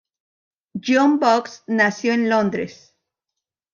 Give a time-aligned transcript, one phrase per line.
[0.79, 2.95] John Box nació en Londres.